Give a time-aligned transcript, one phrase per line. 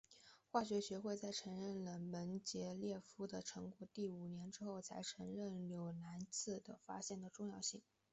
[0.49, 7.83] 化学学会在承认了门捷列夫的成果五年之后才承认纽兰兹的发现的重要性。